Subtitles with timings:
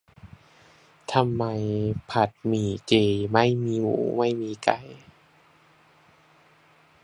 [1.13, 1.43] ทำไม
[2.11, 2.93] ผัดหมี่เจ
[3.31, 4.79] ไม่มีหมูไม่มีไก่:'